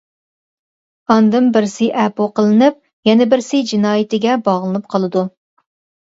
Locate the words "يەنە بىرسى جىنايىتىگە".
3.09-4.39